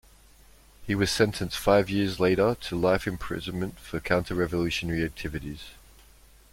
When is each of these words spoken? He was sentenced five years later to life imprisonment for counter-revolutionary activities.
He 0.87 0.95
was 0.95 1.11
sentenced 1.11 1.59
five 1.59 1.87
years 1.87 2.19
later 2.19 2.55
to 2.55 2.75
life 2.75 3.05
imprisonment 3.05 3.77
for 3.79 3.99
counter-revolutionary 3.99 5.05
activities. 5.05 5.73